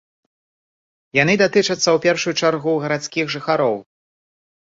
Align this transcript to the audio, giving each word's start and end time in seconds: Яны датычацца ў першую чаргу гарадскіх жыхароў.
Яны 1.17 1.35
датычацца 1.41 1.75
ў 1.91 1.97
першую 2.05 2.33
чаргу 2.45 2.73
гарадскіх 2.87 3.25
жыхароў. 3.35 3.75